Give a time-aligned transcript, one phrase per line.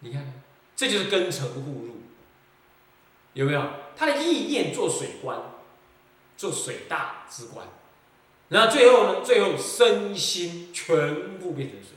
[0.00, 0.32] 你看，
[0.76, 1.96] 这就是根尘互入，
[3.32, 3.62] 有没有？
[3.96, 5.38] 他的意念做水观，
[6.36, 7.66] 做水大之观，
[8.50, 11.92] 然后最后呢，最后身心全部变成水，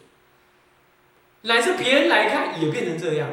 [1.42, 3.29] 乃至别人来看也变成这样，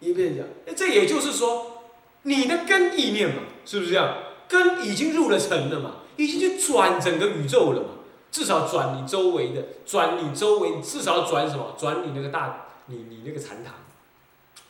[0.00, 0.50] 也变成这样。
[0.66, 1.84] 那这也就是说，
[2.22, 4.18] 你的根意念嘛，是不是这样？
[4.48, 7.88] 根已经入了尘了嘛，已经去转整个宇宙了嘛，
[8.30, 11.74] 至少转你周围的，转你周围，至少转什么？
[11.78, 13.74] 转你那个大，你你那个禅堂，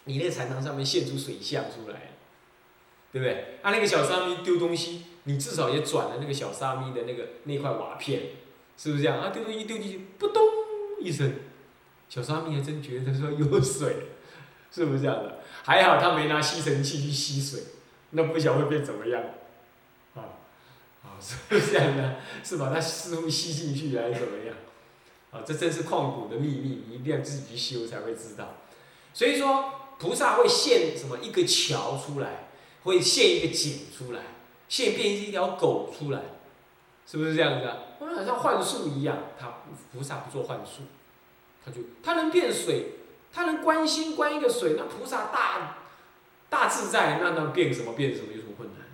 [0.05, 2.12] 你那个禅堂上面现出水象出来。
[3.12, 3.59] 对不对？
[3.60, 8.23] 啊，那个小沙弥丢东西，你至少也转了那个小沙弥的那个那块瓦片，
[8.79, 9.20] 是不是这样？
[9.20, 10.43] 啊，丢东西丢进去，扑通
[10.98, 11.34] 一声，
[12.09, 14.06] 小沙弥还真觉得说有水，
[14.70, 15.41] 是不是这样的？
[15.62, 17.62] 还好他没拿吸尘器去吸水，
[18.12, 19.23] 那不晓得会变怎么样，
[20.15, 20.41] 啊，
[21.04, 22.16] 啊， 是不是这样的？
[22.43, 24.57] 是把它似乎吸进去还是怎么样？
[25.32, 28.54] 啊，这真是旷古的秘密，你一定要自己去修才会知道。
[29.12, 32.48] 所以说，菩萨会现什么一个桥出来。
[32.84, 34.23] 会现一个井出来，
[34.68, 36.20] 现变一条狗出来，
[37.07, 37.79] 是不是这样子啊？
[38.01, 39.59] 好像幻术一样，他
[39.92, 40.82] 菩萨不做幻术，
[41.64, 42.95] 他就他能变水，
[43.32, 45.76] 他能观心观一个水，那菩萨大
[46.51, 48.87] 大自在，那那变什么变什么有什么困难呢？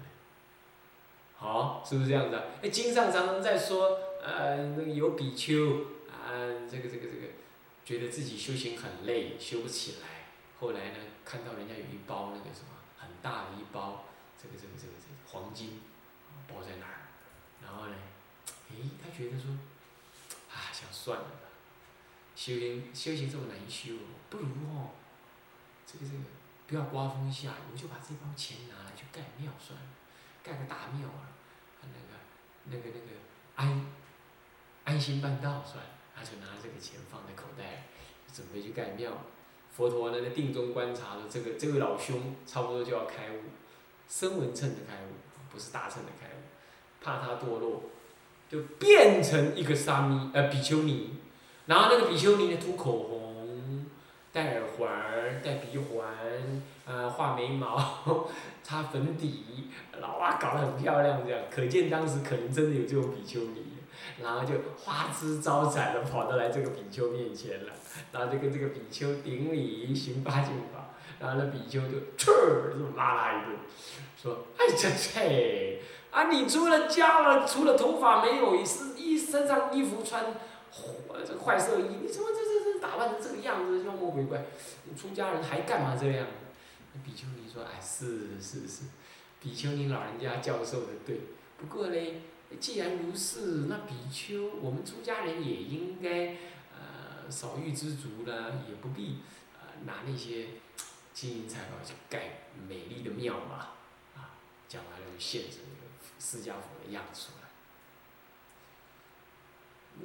[1.38, 2.42] 好，是不是这样子啊？
[2.60, 5.97] 哎，经上常常在说，呃，那个有比丘啊，
[6.70, 7.28] 这个这个这个，
[7.84, 10.26] 觉得自己修行很累，修不起来，
[10.60, 12.78] 后来呢，看到人家有一包那个什么。
[13.00, 14.04] 很大的一包，
[14.36, 15.80] 这个这个这个这个黄金，
[16.48, 17.08] 包在那儿，
[17.62, 17.94] 然后呢，
[18.70, 19.50] 诶，他觉得说，
[20.50, 21.48] 啊，想算了吧，
[22.34, 23.94] 修行修行这么难修，
[24.28, 24.90] 不如哦，
[25.86, 26.18] 这个这个
[26.66, 29.86] 不要刮风下雨，我就把这包钱拿来去盖庙算了，
[30.42, 31.30] 盖个大庙啊，
[31.82, 31.96] 那个
[32.64, 33.16] 那个那个
[33.54, 33.86] 安
[34.84, 37.84] 安心办道算了，他就拿这个钱放在口袋，
[38.34, 39.12] 准备去盖庙。
[39.70, 43.42] 佛陀呢，在定中观察了这个这位老兄，差不多就要开悟，
[44.08, 45.14] 声闻乘的开悟，
[45.52, 46.40] 不是大乘的开悟，
[47.00, 47.82] 怕他堕落，
[48.50, 51.10] 就变成一个沙弥呃比丘尼，
[51.66, 53.86] 然后那个比丘尼呢涂口红，
[54.32, 56.08] 戴耳环，戴鼻环，
[56.84, 58.28] 呃画眉毛，
[58.64, 59.68] 擦粉底，
[60.00, 63.67] 老哇搞得很漂亮这样，可见当时可能真的有这种比丘尼，
[64.22, 67.72] 然后就花枝招展的跑到来这个比丘面前了。
[68.12, 73.56] 然后就跟这个比丘顶礼行八敬法，然后那比丘就啐儿就骂他一顿，
[74.16, 75.80] 说：“哎这这，
[76.12, 84.44] 啊你除了家了，除了头发没有，是衣身上衣服穿，坏这个坏色衣，你怎么这这这打扮成这个样子，妖魔鬼怪，
[84.84, 86.26] 你出家人还干嘛这样？”
[87.04, 88.82] 比丘尼说：“哎是是是，
[89.40, 91.22] 比丘尼老人家教授的对，
[91.56, 92.20] 不过嘞，
[92.60, 96.36] 既然如是，那比丘我们出家人也应该。”
[96.80, 99.18] 呃少欲知足呢，也不必
[99.52, 100.46] 呃拿那些
[101.12, 103.72] 金银财宝去盖美丽的庙嘛，
[104.16, 107.48] 啊，讲完了就现着那个释迦佛的样子出来。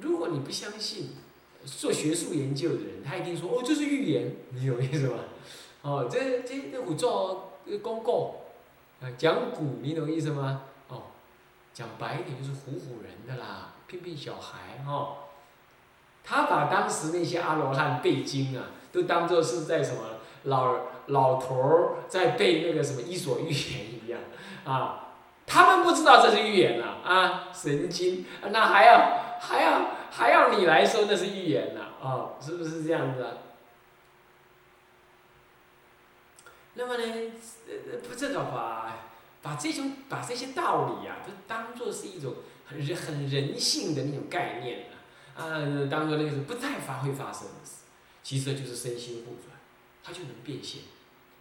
[0.02, 1.12] 如果你不相信，
[1.64, 5.20] 做学术研究的人，他一定说哦这是预言，你懂意思吧？
[5.80, 8.42] 哦，这这这古做公告，
[9.00, 10.64] 啊讲古，你懂意思吗？
[11.74, 15.16] 讲白一点就是唬唬人的啦，骗骗小孩哈。
[16.22, 20.02] 他把当时那些阿罗汉背经啊，都当做是在什么
[20.44, 20.76] 老
[21.08, 24.20] 老头儿在背那个什么伊索寓言一样，
[24.64, 25.08] 啊，
[25.46, 33.32] 他们不知道这是寓言呐，啊，神经，那还要还要还要你来说那是寓言呐，啊，是不是这样子啊？
[36.74, 37.04] 那么呢，
[37.68, 38.96] 呃，不这个话
[39.44, 42.34] 把这种把这些道理呀，都当做是一种
[42.64, 44.86] 很人很人性的那种概念。
[45.36, 47.82] 啊，啊当做那个是不太发会发生的事，
[48.22, 49.54] 其实就是身心互转，
[50.02, 50.80] 它就能变现，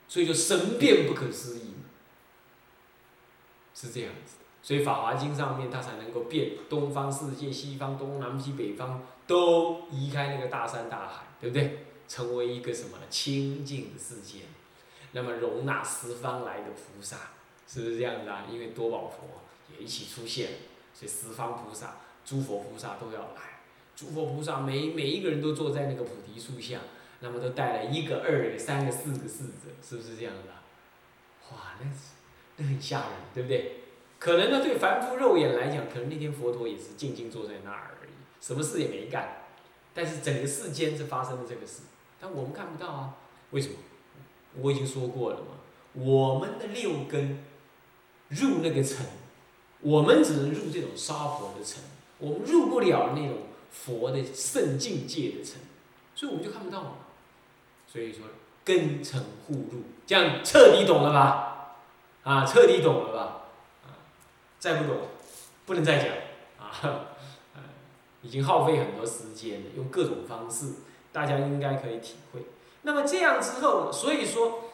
[0.10, 1.76] 所以说神变不可思议，
[3.74, 4.36] 是这样子。
[4.62, 11.86] 所以《法华经》上面它才能够变东方世界、西方、东南西北方都移开那个大山大海，对不对？
[12.06, 14.40] 成为一个什么清净世界，
[15.14, 17.18] 那么容纳十方来的菩萨，
[17.68, 18.46] 是不是这样子啊？
[18.52, 20.50] 因为多宝佛也一起出现，
[20.94, 23.60] 所以十方菩萨、诸佛菩萨都要来。
[23.96, 26.80] 诸佛菩萨每每一个人都坐在那个菩提树下，
[27.20, 30.52] 那么都带了一个、二个、三个、四个侍者，是不是这样的？
[31.52, 32.14] 哇，那是
[32.58, 33.78] 那很吓人，对不对？
[34.20, 39.44] 可能呢，对凡夫肉眼来讲，可能那天佛陀也是静静坐在那儿而已，什么事也没干。
[39.94, 41.84] 但是整个世间是发生了这个事，
[42.20, 43.16] 但我们看不到啊。
[43.52, 43.76] 为什么？
[44.56, 45.58] 我已经说过了嘛，
[45.94, 47.44] 我们的六根
[48.34, 49.06] 入那个尘，
[49.82, 51.84] 我们只能入这种沙婆的尘，
[52.20, 53.38] 我们入不了那种。
[53.74, 55.60] 佛的圣境界的层，
[56.14, 56.92] 所以我们就看不到嘛。
[57.92, 58.20] 所以说
[58.64, 61.76] 根尘互入，这样彻底懂了吧？
[62.22, 63.42] 啊，彻底懂了吧？
[63.84, 63.98] 啊，
[64.60, 65.02] 再不懂，
[65.66, 66.08] 不能再讲
[66.60, 67.08] 啊，
[68.22, 70.68] 已经耗费很多时间了，用各种方式，
[71.12, 72.42] 大家应该可以体会。
[72.84, 74.66] 那么这样之后，所以说，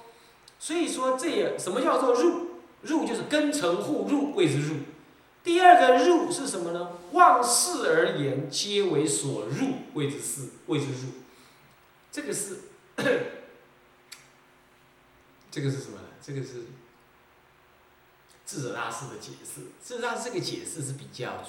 [0.60, 2.49] 所以说这也什么叫做入？
[2.81, 4.78] 入就是根尘互入谓之入。
[5.44, 6.92] 第二个入是什么呢？
[7.14, 11.14] 望事而言，皆为所入谓之事谓之入。
[12.12, 12.58] 这个是，
[15.50, 16.04] 这个是什么呢？
[16.22, 16.66] 这个是
[18.46, 19.62] 智者大师的解释。
[19.81, 21.44] 事实上，这个解释是比较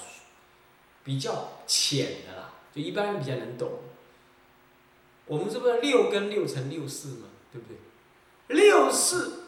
[1.03, 3.79] 比较浅的啦，就一般人比较能懂。
[5.25, 7.27] 我们这不是六根六尘六事嘛？
[7.51, 7.77] 对不对？
[8.55, 9.40] 六事，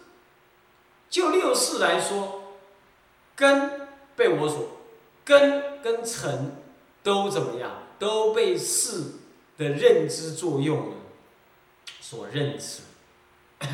[1.14, 2.42] 就六四来说，
[3.36, 4.80] 根被我所，
[5.24, 6.56] 根跟尘
[7.04, 7.84] 都怎么样？
[8.00, 9.12] 都被事
[9.56, 10.96] 的认知作用呢
[12.02, 12.82] 所认知。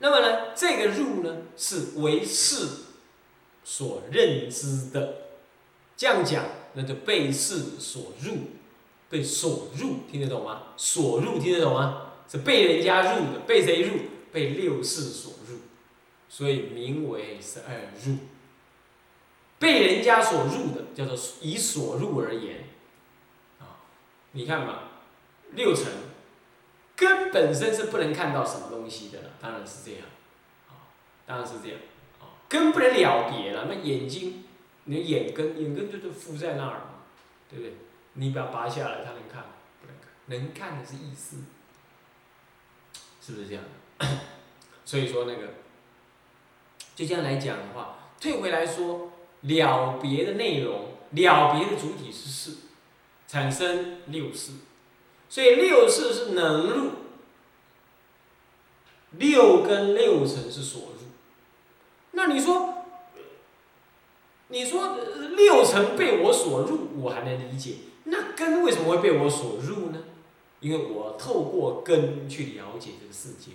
[0.00, 2.68] 那么呢，这个入呢，是为事
[3.64, 5.14] 所认知的。
[5.96, 6.44] 这样讲，
[6.74, 8.34] 那就被四所入。
[9.08, 10.64] 被所入，听得懂吗？
[10.76, 12.12] 所入，听得懂吗？
[12.28, 13.96] 是被人家入的，被谁入？
[14.32, 15.58] 被六世所入，
[16.28, 18.16] 所以名为十二入。
[19.58, 22.64] 被人家所入的，叫做以所入而言。
[23.60, 23.78] 啊，
[24.32, 24.88] 你看嘛，
[25.52, 25.86] 六层
[26.96, 30.00] 根本身是不能看到什么东西的了，当然是这样。
[30.68, 30.90] 啊，
[31.24, 31.78] 当然是这样。
[32.20, 34.44] 啊，根不能了别了，那眼睛，
[34.84, 37.04] 你的眼根，眼根就是附在那儿嘛，
[37.48, 37.74] 对不对？
[38.14, 39.44] 你把它拔下来，他能看？
[39.80, 40.08] 不能看。
[40.26, 41.36] 能看的是意识，
[43.24, 43.62] 是不是这样？
[44.84, 45.54] 所以说那个，
[46.96, 52.56] 就这样来讲的话，退回来说，了别的内容，了别的主体是事，
[53.28, 54.52] 产生六事，
[55.28, 56.90] 所以六事是能入，
[59.12, 61.06] 六跟六层是所入。
[62.10, 62.84] 那你说，
[64.48, 64.98] 你说
[65.36, 67.76] 六层被我所入，我还能理解。
[68.04, 69.98] 那根为什么会被我所入呢？
[70.62, 73.52] 因为我透过根去了解这个世界，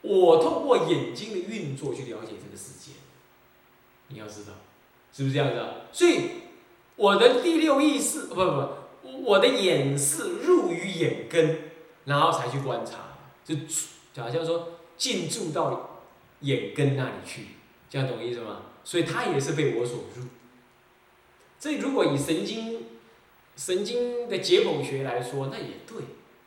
[0.00, 2.92] 我透过眼睛的运作去了解这个世界。
[4.08, 4.52] 你要知道，
[5.12, 5.74] 是不是这样子啊？
[5.92, 6.30] 所以
[6.96, 8.42] 我的第六意识，不不
[9.02, 11.58] 不，我的眼视入于眼根，
[12.06, 13.54] 然后才去观察，就
[14.22, 16.00] 好像说进驻到
[16.40, 17.48] 眼根那里去，
[17.90, 18.62] 这样懂意思吗？
[18.84, 20.24] 所以它也是被我所入。
[21.58, 22.86] 这如果以神经。
[23.58, 25.96] 神经的解剖学来说，那也对。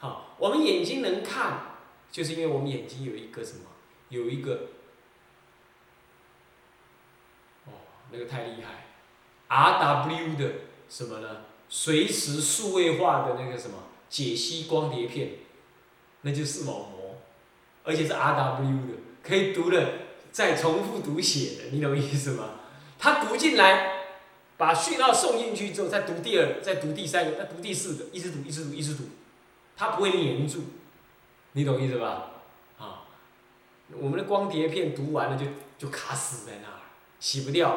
[0.01, 1.77] 好，我们眼睛能看，
[2.12, 3.65] 就是因为我们眼睛有一个什么？
[4.09, 4.69] 有一个，
[7.65, 8.88] 哦，那个太厉害
[9.48, 10.53] ，RW 的
[10.89, 11.42] 什么呢？
[11.69, 13.77] 随时数位化的那个什么
[14.09, 15.33] 解析光碟片，
[16.21, 17.21] 那就是视网膜，
[17.83, 19.94] 而且是 RW 的，可以读的，
[20.31, 22.56] 再重复读写的，你懂意思吗？
[22.98, 24.01] 它读进来。
[24.57, 29.06] 把讯号送进去之后，再读第二，再读第三个，再读第四个，一直读，一直读，一直读，
[29.75, 30.62] 它不会粘住，
[31.53, 32.31] 你懂意思吧？
[32.77, 33.03] 啊，
[33.94, 35.45] 我们的光碟片读完了就
[35.77, 36.79] 就卡死在那儿，
[37.19, 37.69] 洗不掉，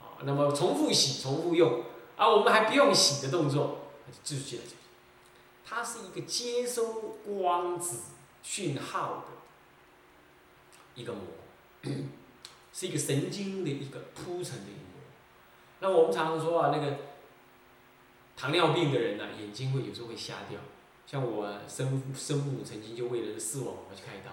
[0.00, 1.82] 啊，那么重复洗，重复用，
[2.16, 4.60] 啊，我们还不用洗的动作，就继续
[5.64, 8.00] 它是一个接收光子
[8.42, 9.26] 讯号的
[10.94, 11.22] 一个膜，
[12.72, 15.00] 是一个神经的一个铺成的一个膜。
[15.80, 16.96] 那我们常常说啊，那个
[18.36, 20.58] 糖尿病的人呢，眼睛会有时候会瞎掉。
[21.10, 24.30] 像我生生母曾经就为了视网膜去开刀。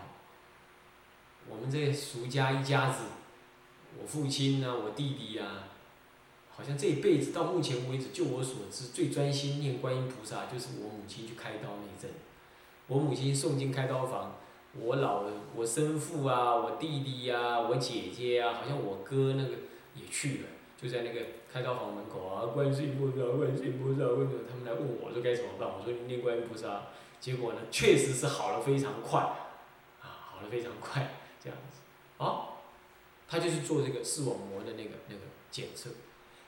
[1.49, 3.03] 我们这俗家一家子，
[3.97, 5.69] 我父亲啊，我弟弟啊，
[6.49, 12.11] 好像这一辈子到目前为止，就我所知最专心念观音菩萨，就是我母亲去开刀那一阵。
[12.87, 14.35] 我母亲送进开刀房，
[14.73, 15.23] 我老
[15.55, 19.51] 我生父啊，我弟弟呀，我姐姐啊，好像我哥那个
[19.95, 20.49] 也去了。
[20.81, 21.21] 就在那个
[21.55, 25.65] 开到房门口啊，观世音菩萨，观世音菩萨，为什么他们来问我说该怎么办？
[25.65, 26.81] 我说念观音菩萨。
[27.21, 29.21] 结果呢，确实是好了非常快，
[30.01, 31.77] 啊，好了非常快，这样子。
[32.17, 32.61] 好，
[33.29, 35.91] 他就是做这个视网膜的那个那个检测。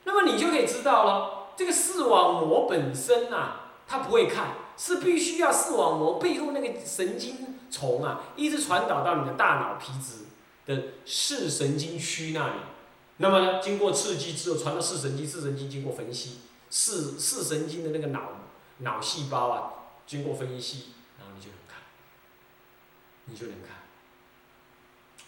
[0.03, 10.25] 那么你就可以知道了，这个视网膜本身啊，它不会看，是必须要视网膜背后那个神经丛啊，一直传导到你的大脑皮质
[10.65, 12.53] 的视神经区那里。
[13.17, 18.29] 那么，经过刺激之后，传到视神经，视神经经过分析，视视神经的那个脑
[18.79, 19.73] 脑细胞啊，
[20.05, 21.79] 经过分析，然后你就能看，
[23.25, 23.77] 你就能看，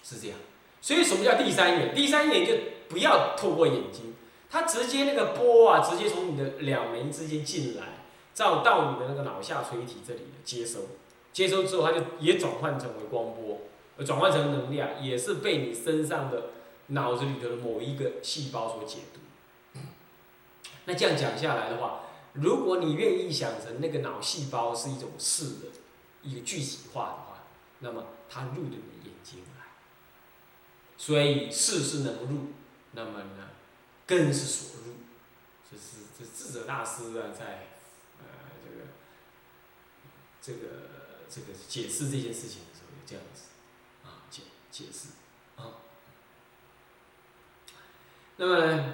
[0.04, 0.38] 是这样。
[0.82, 1.96] 所以什么叫第三眼？
[1.96, 2.54] 第三眼就
[2.88, 4.14] 不要透过眼睛，
[4.50, 8.06] 它直接那个波啊，直接从你的两眉之间进来，
[8.36, 10.82] 照到你的那个脑下垂体这里接收，
[11.34, 13.62] 接收之后它就也转换成为光波，
[14.06, 16.44] 转换成能量，也是被你身上的
[16.90, 19.82] 脑子里的某一个细胞所解读。
[20.86, 22.02] 那这样讲下来的话，
[22.34, 25.68] 如果你愿意想成那个脑细胞是一种视的
[26.22, 27.44] 一个具体化的话，
[27.80, 29.66] 那么它入的你的眼睛来，
[30.98, 32.54] 所以视是能入，
[32.92, 33.50] 那么呢，
[34.06, 34.94] 根是所入，
[35.70, 37.68] 这是这智者大师啊在
[38.20, 38.26] 呃
[38.64, 38.88] 这个。
[40.42, 40.60] 这个
[41.30, 43.42] 这个解释这件事情的时候，这样子
[44.04, 45.10] 啊解解释
[45.58, 45.84] 啊。
[48.40, 48.94] 那么呢，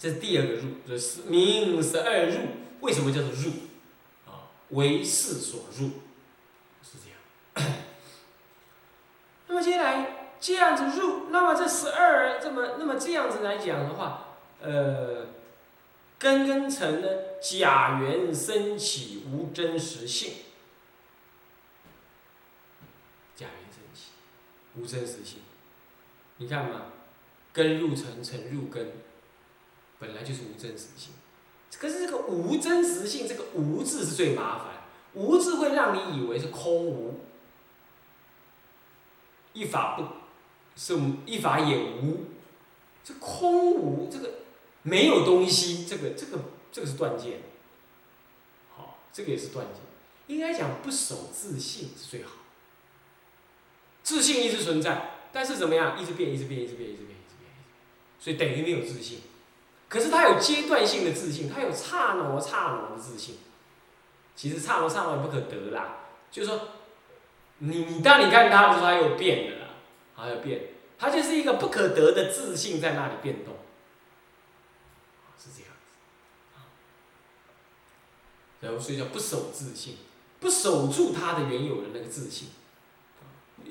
[0.00, 2.40] 这是第二个入，就是明十二入，
[2.80, 3.50] 为什么叫做入？
[4.26, 6.02] 啊，为事所入，
[6.82, 7.16] 是这样。
[9.46, 15.28] 那么接下来这样子入，那么这十二这么那么这样子来讲的话，呃。
[16.18, 17.08] 根根尘呢？
[17.42, 20.34] 假缘升起无真实性。
[23.34, 24.10] 假缘升起，
[24.76, 25.40] 无真实性。
[26.42, 26.82] 你看嘛，
[27.52, 28.92] 根入尘，尘入根，
[30.00, 31.12] 本来就是无真实性。
[31.78, 34.82] 可是这个无真实性，这个“无”字是最麻烦。
[35.14, 37.20] 无字会让你以为是空无，
[39.52, 40.04] 一法不，
[40.76, 42.24] 是一法也无。
[43.04, 44.30] 这空无这个。
[44.84, 46.40] 没有东西，这个这个
[46.72, 47.40] 这个是断见，
[48.76, 49.76] 好，这个也是断见。
[50.26, 52.32] 应该讲不守自信是最好，
[54.02, 57.50] 自信一直存在，但是怎么样，一直变，一直变，一直变，一直变，一直变，
[58.20, 59.20] 所以等于没有自信。
[59.88, 63.38] 可是他有阶段性的自信，他有刹那刹那的自信。
[64.34, 65.96] 其实刹那刹那不可得啦，
[66.30, 66.68] 就是说，
[67.58, 69.68] 你你当你看他的时候，他有变的啦，
[70.16, 73.54] 还有变，他就是一个不可得的自信在那里变动。
[75.38, 75.96] 是这样子
[78.60, 79.96] 然后所以叫不守自信，
[80.40, 82.48] 不守住他的原有的那个自信。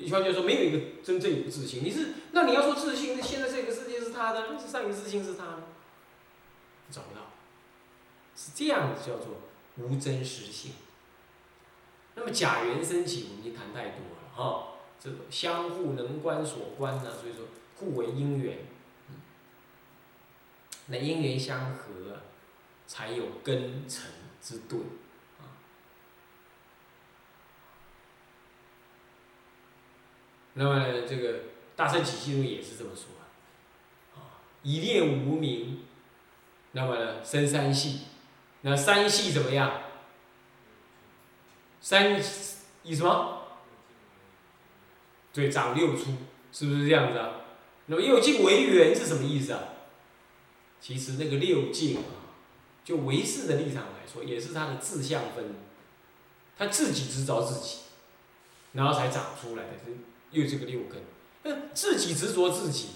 [0.02, 1.84] 一句话说，没有一个真正有自信。
[1.84, 5.64] 你是那你要说自信，那现在这个世界是他的，那是上一自信是他的，
[6.90, 7.32] 找不到。
[8.36, 9.42] 是这样子叫做
[9.78, 10.74] 无真实性。
[12.16, 14.68] 那么假缘升起，我们已经谈太多了哈。
[15.00, 18.60] 这个相互能观所观呢，所以说互为因缘。
[20.88, 22.22] 那因缘相合，
[22.88, 24.12] 才有根成。
[24.44, 24.80] 之对，
[25.38, 25.46] 啊，
[30.54, 31.40] 那么呢，这个
[31.76, 33.06] 大圣起信论也是这么说
[34.16, 35.86] 啊，一念无明，
[36.72, 38.02] 那么呢生三系，
[38.62, 39.82] 那三系怎么样？
[41.82, 42.22] 三
[42.84, 43.44] 以什么？
[45.34, 46.14] 对，长六出，
[46.52, 47.42] 是不是这样子啊？
[47.88, 49.64] 那么六境为缘是什么意思啊？
[50.80, 52.04] 其实那个六境啊。
[52.84, 55.54] 就唯识的立场来说，也是他的自相分，
[56.58, 57.82] 他自己执着自己，
[58.74, 59.72] 然后才长出来的，
[60.32, 61.02] 又这个六根，
[61.44, 62.90] 那自己执着自己，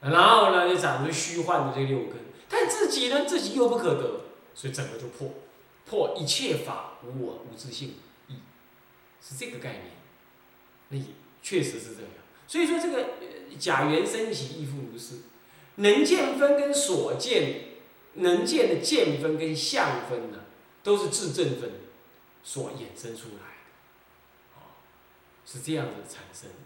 [0.00, 2.16] 然后呢就长出虚幻的这六根，
[2.48, 4.20] 但自己呢自己又不可得，
[4.54, 5.30] 所以整个就破，
[5.84, 7.94] 破一切法无我无自性
[8.28, 8.36] 义，
[9.20, 9.84] 是这个概念，
[10.88, 11.04] 那也
[11.42, 12.10] 确实是这样，
[12.46, 13.10] 所以说这个
[13.58, 15.16] 假缘升起亦复如是，
[15.76, 17.72] 能见分跟所见。
[18.14, 20.40] 能见的见分跟相分呢，
[20.82, 21.70] 都是自证分
[22.44, 23.61] 所衍生出来，
[25.44, 26.56] 是这样子产生的。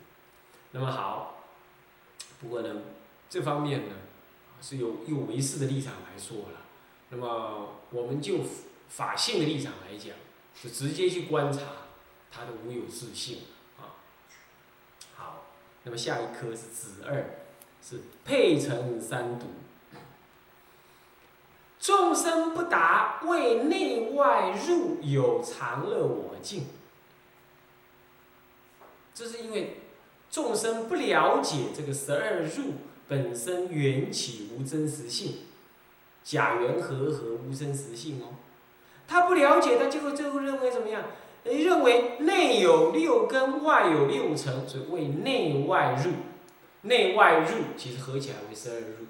[0.72, 1.42] 那么好，
[2.40, 2.82] 不过呢，
[3.30, 3.94] 这方面呢，
[4.60, 6.60] 是有有唯识的立场来说了。
[7.10, 8.40] 那么我们就
[8.88, 10.14] 法性的立场来讲，
[10.54, 11.60] 是直接去观察
[12.30, 13.40] 他的无有自性
[13.78, 13.96] 啊。
[15.14, 15.44] 好，
[15.84, 17.38] 那么下一科是子二，
[17.82, 19.46] 是配成三毒。
[21.78, 26.66] 众生不达为内外入有常乐我净，
[29.16, 29.78] 这是因为
[30.30, 32.74] 众生不了解这个十二入
[33.08, 35.36] 本身缘起无真实性，
[36.22, 38.34] 假缘和合无真实性哦，
[39.08, 41.02] 他不了解，他就会最后认为怎么样？
[41.44, 46.10] 认为内有六根，外有六尘，所以为内外入，
[46.82, 49.06] 内外入其实合起来为十二入。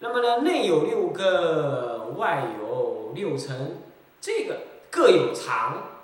[0.00, 3.76] 那么呢，内有六个，外有六尘，
[4.20, 5.95] 这个各有常，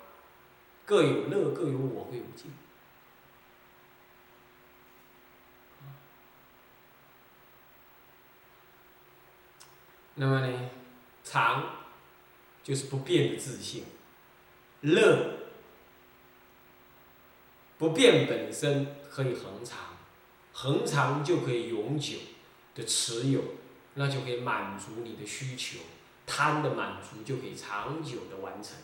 [0.85, 2.51] 各有乐，各有我，各有净。
[10.15, 10.69] 那么呢，
[11.23, 11.85] 常
[12.63, 13.85] 就是不变的自信，
[14.81, 15.39] 乐
[17.77, 19.79] 不变本身可以恒常，
[20.53, 22.17] 恒常就可以永久
[22.75, 23.41] 的持有。
[23.95, 25.77] 那就可以满足你的需求，
[26.25, 28.75] 贪的满足就可以长久的完成。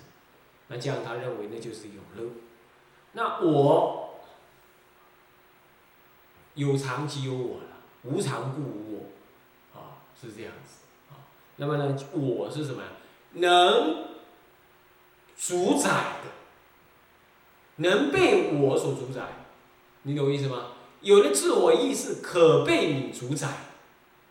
[0.69, 2.31] 那这样他认为那就是有乐。
[3.11, 4.19] 那我
[6.55, 7.65] 有常即有我了，
[8.03, 8.95] 无常故无
[9.73, 11.27] 我，啊，是这样子啊。
[11.57, 12.89] 那么呢，我是什么呀？
[13.33, 14.05] 能
[15.37, 15.89] 主宰
[16.23, 16.29] 的，
[17.77, 19.21] 能被我所主宰，
[20.03, 20.67] 你懂我意思吗？
[21.01, 23.47] 有了自我意识，可被你主宰，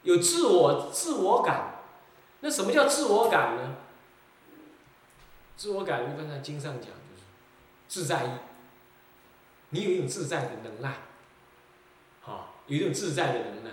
[0.02, 1.82] 有自我自我感。
[2.40, 3.76] 那什么叫自我感呢？
[5.58, 7.24] 自我感，一般在经上讲就是
[7.88, 8.28] 自在意。
[9.70, 10.98] 你有一种自在的能耐，
[12.20, 13.72] 好，有一种自在的能耐，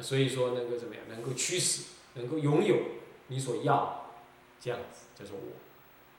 [0.00, 1.04] 所以说能够怎么样？
[1.08, 1.82] 能够驱使，
[2.14, 2.76] 能够拥有
[3.26, 4.12] 你所要，
[4.60, 5.56] 这样子叫做我。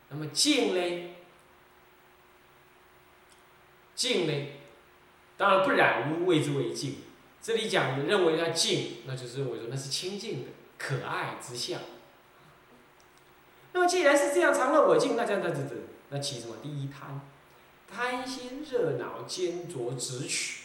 [0.10, 1.16] 那么静呢？
[3.96, 4.48] 静呢？
[5.38, 6.98] 当然不染污，谓之为静。
[7.42, 11.80] 这里讲的认为它静，那就是认为说那是清净的、可爱之相。
[13.78, 15.76] 那么既然是这样，常乐我净，那这样那这这
[16.10, 16.56] 那起什么？
[16.64, 17.22] 第一贪，
[17.88, 20.64] 贪心热恼坚着直取。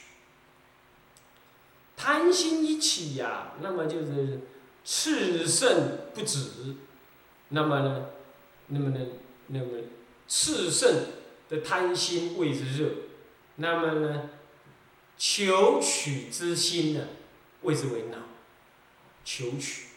[1.95, 4.41] 贪心一起呀，那么就是
[4.83, 6.77] 炽盛不止。
[7.51, 8.07] 那么呢？
[8.69, 9.07] 那么呢？
[9.49, 9.67] 那么
[10.27, 11.09] 炽盛
[11.51, 12.89] 的贪心谓之热。
[13.57, 14.31] 那么呢？
[15.19, 17.09] 求取之心呢，
[17.61, 18.17] 谓之为恼。
[19.23, 19.89] 求取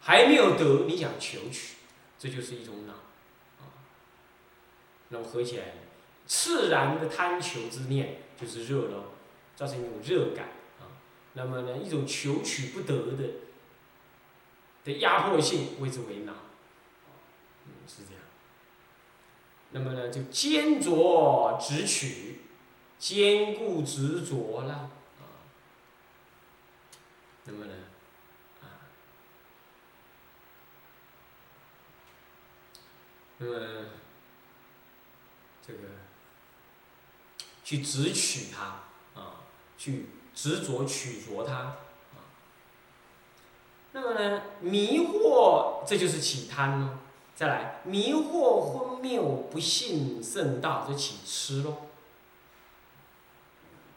[0.00, 1.75] 还没有得，你想求取，
[2.18, 2.92] 这就是一种恼。
[2.92, 3.72] 啊，
[5.08, 5.74] 那么合起来，
[6.26, 9.10] 自然的贪求之念就是热了，
[9.54, 10.46] 造成一种热感
[10.80, 10.96] 啊。
[11.34, 13.24] 那么呢，一种求取不得的
[14.84, 16.32] 的压迫性谓之为恼。
[17.66, 18.22] 嗯，是这样。
[19.70, 22.40] 那么呢，就坚着直取。
[22.98, 25.44] 坚固执着了，啊，
[27.44, 27.74] 那么呢，
[28.62, 28.88] 啊，
[33.38, 33.86] 那么
[35.66, 35.80] 这个
[37.64, 39.44] 去执取它，啊，
[39.76, 41.76] 去执着取着它，啊，
[43.92, 46.98] 那么呢，迷惑，这就是起贪喽。
[47.34, 51.76] 再来，迷惑昏谬不信圣道，就起痴喽。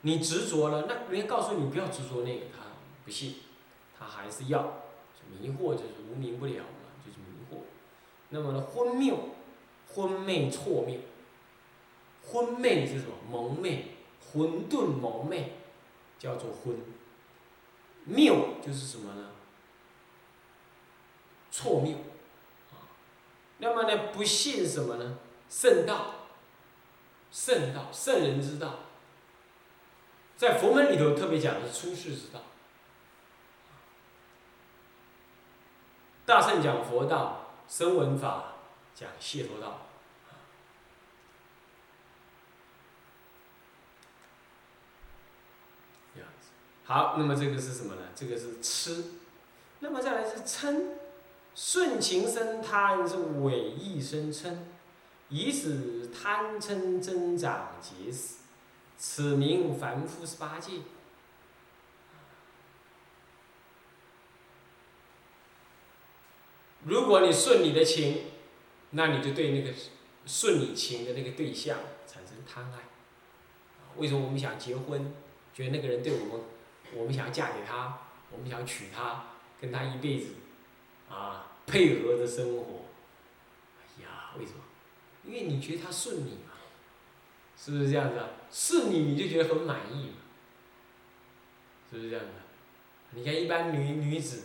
[0.01, 2.65] 你执着了，那人家告诉你不要执着那个，他
[3.05, 3.35] 不信，
[3.97, 4.81] 他还是要，
[5.39, 6.88] 迷惑就是无明不了嘛，
[8.29, 9.17] 那么呢，昏谬，
[9.93, 10.99] 昏昧错谬，
[12.23, 13.13] 昏昧是什么？
[13.29, 13.95] 蒙昧，
[14.31, 15.53] 混沌蒙昧，
[16.17, 16.75] 叫做昏。
[18.05, 19.31] 谬就是什么呢？
[21.51, 21.97] 错谬，
[22.71, 22.85] 啊，
[23.57, 25.17] 那么呢，不信什么呢？
[25.49, 26.13] 圣道，
[27.31, 28.75] 圣道，圣人之道。
[30.37, 32.39] 在佛门里头特别讲的是出世之道，
[36.25, 37.38] 大圣讲佛道，
[37.69, 38.55] 声闻法
[38.95, 39.85] 讲解脱道，
[46.83, 48.01] 好，那么这个是什么呢？
[48.15, 49.05] 这个是痴，
[49.79, 50.95] 那么再来是嗔，
[51.53, 54.57] 顺情生贪是伪意生嗔，
[55.29, 58.39] 以使贪嗔增长结死。
[58.97, 60.79] 此名凡夫十八戒。
[66.89, 68.23] 如果你顺你的情，
[68.91, 69.71] 那你就对那个
[70.25, 72.79] 顺你情的那个对象产生贪爱。
[73.97, 75.13] 为什么我们想结婚？
[75.53, 76.45] 觉得那个人对我们，
[76.95, 79.25] 我们想嫁给他，我们想娶她，
[79.61, 80.29] 跟他一辈子，
[81.09, 82.85] 啊，配合的生活。
[83.79, 84.59] 哎呀，为什么？
[85.25, 86.53] 因为你觉得他顺你嘛。
[87.57, 88.29] 是不是这样子啊？
[88.49, 90.15] 是你你就觉得很满意嘛？
[91.91, 92.31] 是不是这样的？
[93.11, 94.43] 你看一般女女子，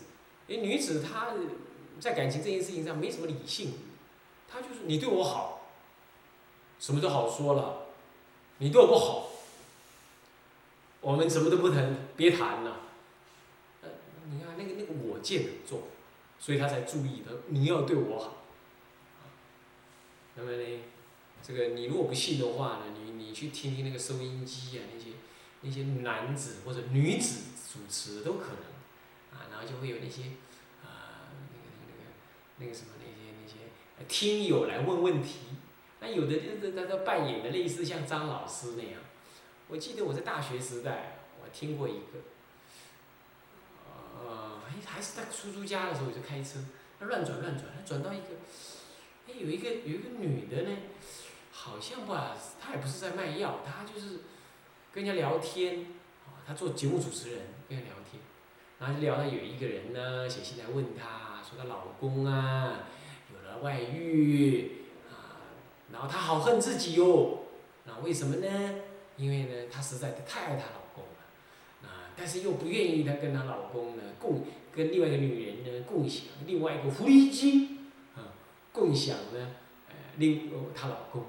[0.48, 1.32] 哎，女子她
[2.00, 3.72] 在感情这件事情上没什么理性，
[4.48, 5.68] 他就是你对我好，
[6.78, 7.86] 什么都好说了，
[8.58, 9.30] 你对我不好，
[11.00, 12.80] 我们什么都不谈，别谈了。
[13.82, 13.88] 呃，
[14.30, 15.82] 你看那个那个我见很重，
[16.38, 18.36] 所以他才注意的，你要对我好。
[20.36, 20.80] 那么呢？
[21.46, 25.10] 这个你如果不信的话呢，你你去听听那个收音机啊，那些
[25.60, 30.22] 那些男子或者女子主持都可能，啊，然后就会有那些
[32.58, 33.54] 那个什么那些那些
[34.06, 35.38] 听友来问问题，
[36.00, 39.00] 那有的就是他他扮演的类似像张老师那样，
[39.68, 42.18] 我记得我在大学时代我听过一个，
[44.20, 46.58] 呃，还是在出租家的时候我就开车，
[46.98, 48.28] 他乱转乱转，他转到一个，
[49.28, 50.76] 哎有一个有一个女的呢。
[51.56, 54.18] 好像吧，她也不是在卖药，她就是
[54.92, 55.86] 跟人家聊天，
[56.26, 58.20] 啊，他做节目主持人跟人聊天，
[58.78, 62.86] 然后就聊到有一个人呢写信来问她，说她老公啊
[63.30, 65.52] 有了外遇啊，
[65.92, 67.40] 然后她好恨自己哟，
[67.84, 68.74] 那为什么呢？
[69.16, 78.32] 因为呢她实在太爱她老公了，啊，但是又不愿意她跟她老公呢共跟另外一个女人呢共享另外一个狐狸精啊，
[78.72, 79.50] 共享呢
[79.88, 81.24] 呃另她老公，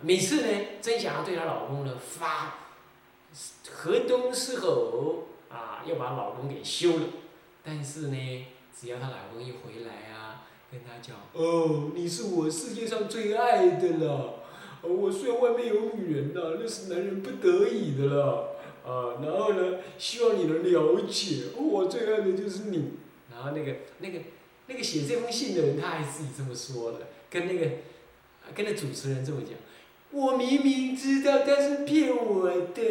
[0.00, 2.54] 每次呢真想要对她老公呢发
[3.70, 5.26] 河东狮吼。
[5.50, 7.06] 啊，要把老公给休了，
[7.64, 8.46] 但是呢，
[8.78, 14.40] 只要她老公一回来啊，跟她讲，哦，你是我世界上最爱的了，
[14.82, 22.92] 我虽然外面有女人呐，那是男人不得已的了，啊，然后呢，希望你能了解，我最爱的就是你，
[23.30, 24.20] 然后那个那个
[24.66, 27.70] 那个写这封信的人，他还自己这么说了，跟那个
[28.54, 29.54] 跟那主持人这么讲，
[30.10, 32.82] 我明明知道他是骗我的。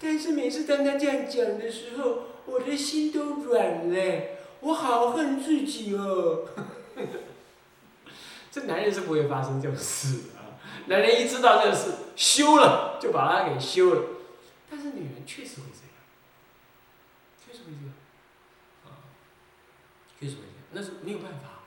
[0.00, 4.22] 但是每次当他这样讲的时候，我的心都软了，
[4.64, 6.48] 我好恨自己哦。
[8.50, 14.02] 这男人是不会发生这种事啊，男人一知道这个事，休了就把他给休了。
[14.70, 16.00] 但是女人确实会这样，
[17.44, 17.94] 确实会这样，
[18.86, 19.04] 啊，
[20.18, 21.64] 确实会这样，那是没有办法，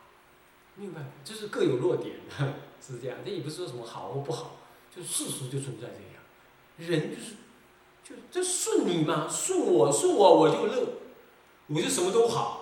[0.75, 3.19] 没有办法，就是各有弱点的，是这样。
[3.23, 4.57] 这也不是说什么好或不好，
[4.95, 7.35] 就世俗就存在这样，人就是。
[8.07, 10.87] 就这顺你嘛，顺我，顺我我就乐，
[11.67, 12.56] 我就什么都好，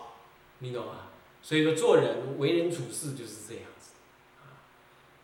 [0.65, 0.93] 你懂吗？
[1.41, 3.91] 所以说做人为人处事就是这样子，
[4.47, 4.49] 啊，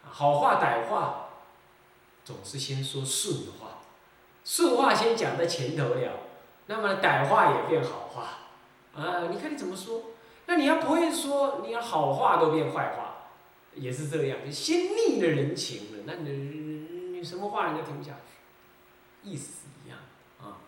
[0.04, 1.30] 好话歹话，
[2.24, 3.80] 总是先说顺话，
[4.46, 6.12] 顺话先讲在前头了，
[6.68, 8.38] 那么歹话也变好话，
[8.96, 10.04] 啊，你看你怎么说？
[10.46, 13.30] 那你要不会说，你要好话都变坏话，
[13.74, 16.30] 也是这样，就先逆了人情了，那你
[17.14, 19.98] 你什么话人家听不下去，意思一样
[20.40, 20.62] 啊。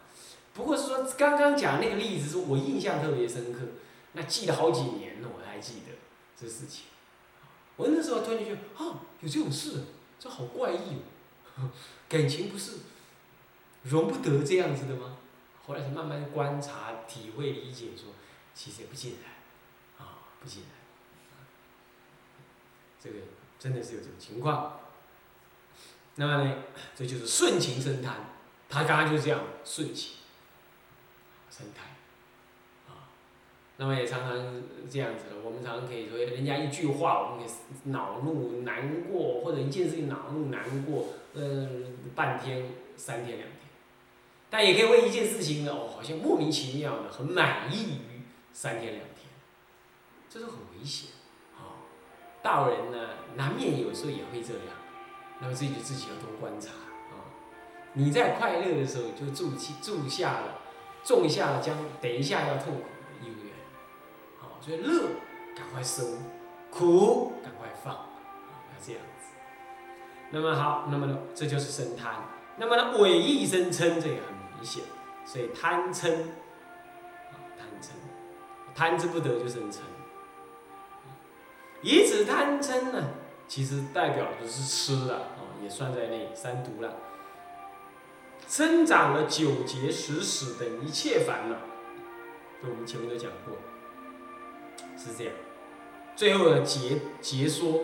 [0.55, 3.59] 不过是说刚刚讲那个例子，是我印象特别深刻，
[4.13, 5.93] 那记了好几年了，我还记得
[6.39, 6.85] 这事情。
[7.75, 9.83] 我那时候突然就觉得，啊，有这种事，
[10.19, 11.01] 这好怪异
[11.57, 11.69] 哦，
[12.07, 12.77] 感情不是
[13.83, 15.17] 容不得这样子的吗？
[15.65, 18.13] 后来是慢慢观察、体会、理解，说
[18.53, 20.71] 其实也不尽然，啊，不尽然，
[23.01, 23.25] 这个
[23.57, 24.79] 真的是有这种情况。
[26.15, 26.63] 那么呢，
[26.95, 28.29] 这就是顺情生贪，
[28.69, 30.17] 他刚刚就是这样顺情。
[31.55, 31.92] 生态，啊，
[33.77, 35.41] 那么也常常这样子的。
[35.43, 41.67] 我们常常可以说，人家一句话，我们可以恼怒、难过，或者一件事情恼怒、难过，呃，
[42.13, 43.57] 半天、三天、两天。
[44.49, 49.27] 但也可以为一件事情呢，哦，好像莫名其妙的很满意于三天两天，
[50.29, 51.09] 这是很危险，
[51.57, 51.81] 啊，
[52.43, 54.77] 道人呢，难免有时候也会这样。
[55.41, 56.69] 那么自己就自己要多观察，
[57.11, 57.33] 啊，
[57.93, 60.59] 你在快乐的时候就住起住下了。
[61.03, 62.83] 种下了将等一下要痛苦，
[64.63, 65.09] 所以乐
[65.53, 66.05] 赶快收，
[66.71, 69.27] 苦赶快放，啊，要这样子。
[70.29, 72.13] 那么好，那么呢，这就是生贪。
[72.55, 74.81] 那么呢，伪意生嗔，这也很明显。
[75.25, 76.01] 所以贪嗔，
[77.57, 77.89] 贪嗔，
[78.73, 79.79] 贪之不得就生嗔。
[81.81, 83.09] 以此贪嗔呢，
[83.49, 86.93] 其实代表的是吃了，啊，也算在内，三毒了。
[88.47, 91.57] 增长了九劫十死等一切烦恼，
[92.61, 93.57] 这我们前面都讲过，
[94.97, 95.33] 是这样。
[96.15, 97.81] 最后的结结说，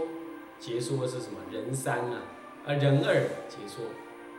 [0.60, 1.40] 结说是什么？
[1.52, 2.22] 人三啊，
[2.66, 3.14] 啊人二
[3.48, 3.86] 结说，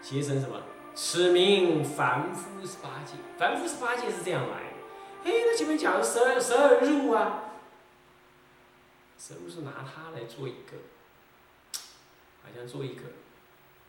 [0.01, 0.61] 结成什么？
[0.95, 3.15] 此名凡夫十八戒。
[3.39, 4.77] 凡夫十八戒是这样来的。
[5.25, 7.53] 哎，那前面讲的十二十二入啊，
[9.19, 10.77] 是不是拿它来做一个，
[12.43, 13.03] 好像做一个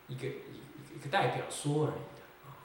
[0.08, 2.58] 一个一一个代表说而已的啊。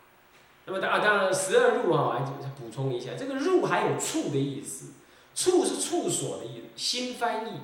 [0.65, 4.91] 那么当当然十二入啊，再补充一下，这个入还有处的意思，
[5.37, 6.63] 处是处所的意思。
[6.75, 7.61] 新翻译，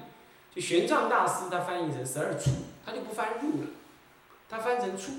[0.53, 2.51] 就玄奘大师他翻译成十二处，
[2.85, 3.67] 他就不翻入了，
[4.47, 5.13] 他翻成处。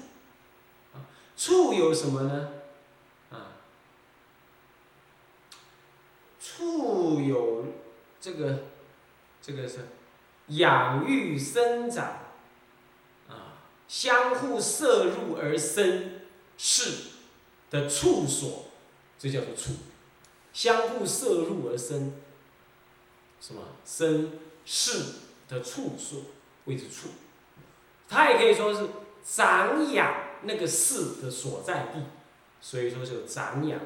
[0.94, 1.02] 啊，
[1.36, 2.50] 处有什么呢？
[3.32, 3.58] 啊，
[6.40, 7.64] 处有
[8.20, 8.60] 这个
[9.42, 9.88] 这个是
[10.46, 12.04] 养育生长，
[13.28, 16.20] 啊，相互摄入而生
[16.56, 17.10] 是。
[17.70, 18.66] 的处所，
[19.18, 19.72] 这叫做处，
[20.52, 22.12] 相互摄入而生，
[23.40, 24.32] 什么生
[24.64, 25.04] 世
[25.48, 26.22] 的处所
[26.64, 27.08] 谓之处，
[28.08, 28.88] 它也可以说是
[29.24, 32.02] 长养那个事的所在地，
[32.60, 33.78] 所以说是长养，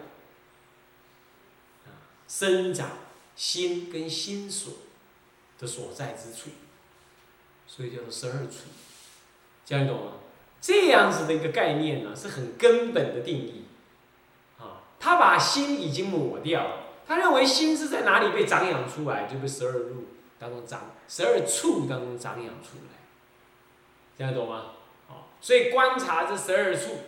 [1.86, 1.90] 啊，
[2.28, 2.90] 生长
[3.34, 4.74] 心跟心所
[5.58, 6.50] 的所在之处，
[7.66, 8.68] 所以叫做十二处，
[9.64, 10.12] 这样懂吗？
[10.60, 13.64] 这样子的一个概念呢，是很根本的定义。
[14.58, 20.04] 啊他把心已经抹掉，他认为心是在哪里被长养出来，就被十二入
[20.38, 22.98] 当中长，十二处当中长养出来，
[24.18, 24.72] 这样懂吗？
[25.08, 26.98] 好，所以观察这十二处，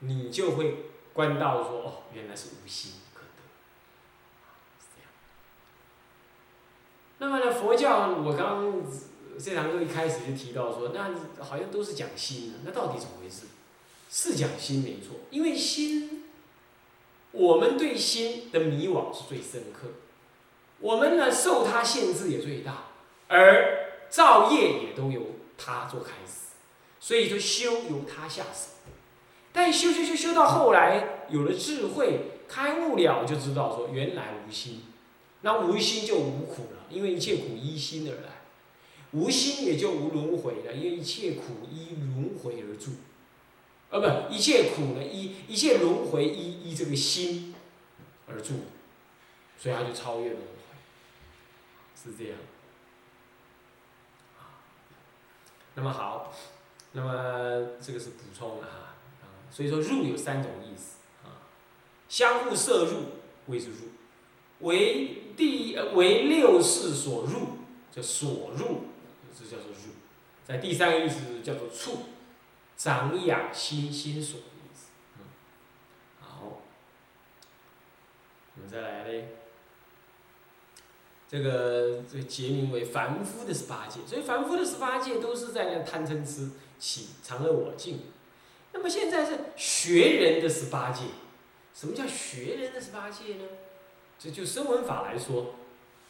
[0.00, 3.42] 你就会观到说，哦，原来是无心可得，
[7.18, 8.82] 那么呢，佛教我刚
[9.38, 13.46] 这堂课一开始就提到说，那好像都是讲心，那到底怎么回事？
[14.10, 16.21] 是讲心没错，因为心，
[17.32, 19.88] 我们对心的迷惘是最深刻，
[20.80, 22.88] 我们呢受它限制也最大，
[23.28, 25.22] 而造业也都由
[25.56, 26.52] 它做开始，
[27.00, 28.72] 所以说修由它下手，
[29.52, 34.82] 但修修修修到后来有了智慧，开悟了就知道说原来无心，
[35.40, 38.42] 那无心就无苦了，因为一切苦依心而来，
[39.12, 42.90] 无心也就无轮回了，因为一切苦依轮回而住。
[43.92, 47.54] 呃，不，一切苦呢，依一切轮回依依这个心
[48.26, 48.54] 而住，
[49.58, 50.50] 所以他就超越轮回，
[51.94, 52.38] 是这样。
[55.74, 56.32] 那么好，
[56.92, 61.44] 那么这个是补充的哈，啊，所以说入有三种意思啊，
[62.08, 62.96] 相互摄入
[63.48, 63.90] 谓之入，
[64.60, 67.58] 为第为六世所入
[67.90, 68.84] 叫所入，
[69.38, 69.92] 这叫做入，
[70.46, 72.06] 在第三个意思叫做处。
[72.76, 75.24] 长养心心所的意思，嗯，
[76.20, 76.60] 好，
[78.56, 79.28] 我们再来嘞，
[81.28, 88.00] 这个这个结名为凡夫的十八戒，所以凡夫的十八戒都是在那贪嗔痴起常乐我净。
[88.72, 91.04] 那么现在是学人的十八戒，
[91.74, 93.44] 什么叫学人的十八戒呢？
[94.18, 95.54] 这就声闻法来说，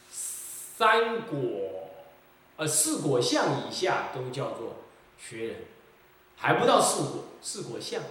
[0.09, 1.89] 三果，
[2.57, 4.77] 呃四果相以下都叫做
[5.17, 5.55] 学人。
[6.35, 8.03] 还不到四果，四果相，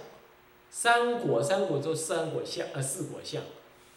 [0.69, 3.43] 三果，三果就三果相，呃，四果相，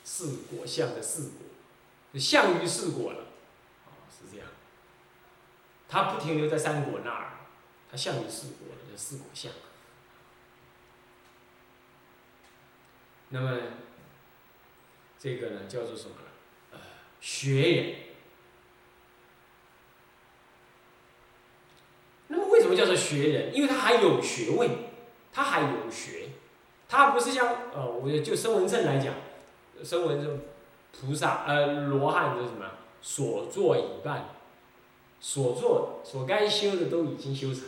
[0.05, 1.39] 四果相的四果，
[2.13, 3.21] 就相于四果了，
[3.87, 4.47] 啊，是这样。
[5.89, 7.39] 它不停留在三果那儿，
[7.91, 9.51] 它相于四果了，叫四果相。
[13.31, 13.59] 那么，
[15.19, 16.29] 这个呢，叫做什么呢？
[16.73, 16.79] 呃，
[17.21, 18.07] 学人。
[22.59, 23.55] 什么叫做学人？
[23.55, 24.69] 因为他还有学位，
[25.33, 26.31] 他还有学，
[26.89, 29.15] 他不是像呃，我就声闻证来讲，
[29.85, 30.41] 声闻证
[30.93, 32.67] 菩萨呃罗汉是什么？
[33.01, 34.31] 所作已办，
[35.21, 37.63] 所做所该修的都已经修成，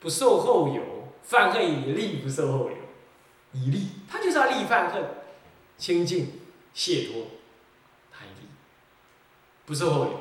[0.00, 0.82] 不受后有，
[1.22, 2.76] 犯恨以利，不受后有，
[3.52, 5.04] 以利，他就是要利犯恨，
[5.78, 6.32] 清净
[6.74, 7.26] 解脱，
[8.10, 8.48] 他立，
[9.64, 10.20] 不受后有，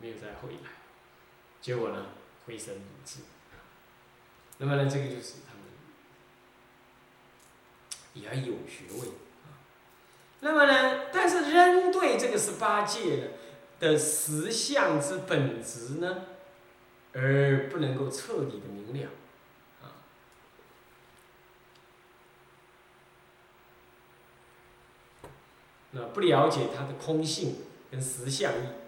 [0.00, 0.70] 没有再后来，
[1.62, 2.06] 结果呢？
[2.48, 3.18] 非生不至，
[4.56, 5.64] 那么呢，这个就是他们
[8.14, 9.08] 也要有学位
[9.44, 9.60] 啊。
[10.40, 13.26] 那么呢，但是仍对这个十八界呢
[13.78, 16.24] 的实相之本质呢，
[17.12, 19.10] 而不能够彻底的明了
[19.82, 20.00] 啊。
[25.90, 27.56] 那不了解它的空性
[27.90, 28.87] 跟实相义。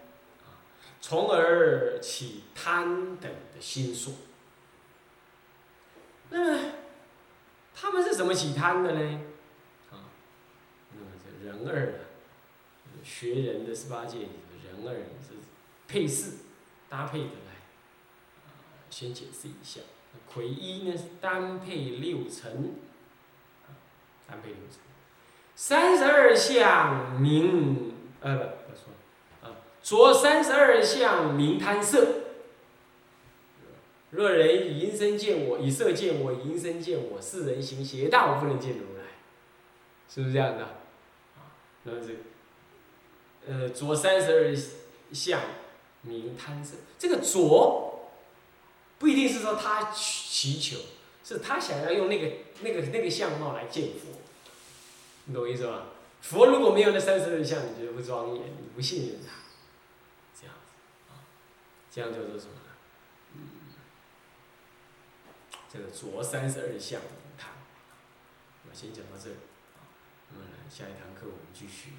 [1.01, 4.13] 从而起贪等的心所。
[6.29, 6.73] 那么，
[7.75, 9.21] 他们是怎么起贪的呢？
[9.91, 10.13] 啊，
[10.93, 12.01] 那么这人二啊，
[13.03, 14.19] 学人的十八戒
[14.63, 15.35] 人二是
[15.89, 16.33] 配饰
[16.89, 17.57] 搭配的来，
[18.91, 19.81] 先解释一下。
[20.33, 22.75] 魁一呢是单配六层，
[24.29, 24.81] 单配六层，
[25.57, 28.61] 三十二相名，呃不。
[29.83, 32.17] 着三十二相名贪色。
[34.11, 39.05] 若人以淫身见我，以色见我，以淫身见我，是人行邪道，不能见如来，
[40.13, 40.65] 是不是这样的？
[40.65, 44.57] 啊，那么这，呃，着三十二
[45.13, 45.41] 相
[46.03, 48.11] 名贪色，这个着
[48.99, 50.79] 不一定是说他祈求，
[51.23, 54.19] 是他想要用那个那个那个相貌来见佛，
[55.27, 55.85] 你懂我意思吧？
[56.21, 59.37] 佛如果没有那三十二相，你觉得不庄严，你不信任他。
[61.91, 62.71] 这样叫做什么呢？
[63.35, 63.41] 嗯，
[65.69, 67.05] 这个着三十二相五
[67.37, 67.51] 堂，
[68.69, 69.37] 我先讲到这里，
[70.33, 71.95] 那么下一堂课我们继续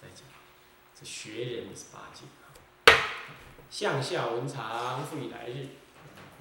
[0.00, 0.24] 再讲。
[0.98, 2.24] 这学人的十八戒
[3.68, 5.68] 向下文长，复以来日。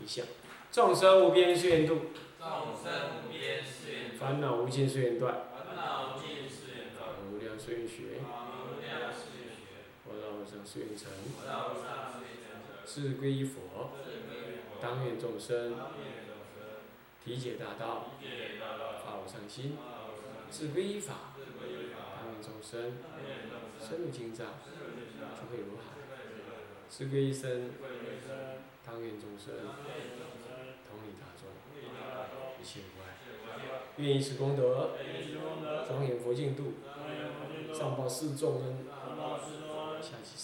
[0.01, 0.25] 一向，
[0.71, 8.21] 众生无边誓愿度，众生无边誓愿烦恼无尽誓愿断，烦恼无尽誓愿断，无量誓愿学，
[10.45, 11.09] 上誓愿成，
[12.85, 13.89] 是归依佛，
[14.81, 15.75] 当愿众生
[17.23, 18.11] 体解大道，
[19.03, 19.77] 发无上心；
[20.51, 21.33] 是归依法，
[22.15, 22.93] 当愿众生
[23.79, 24.47] 深入经藏，
[25.35, 25.83] 智慧如海。
[26.87, 27.71] 是归一生，
[28.85, 29.55] 当愿众生
[30.87, 31.49] 同理大众，
[32.61, 33.05] 一切无碍。
[33.97, 34.91] 愿以此功德，
[35.87, 36.73] 庄严佛净土，
[37.73, 38.85] 上报四重恩，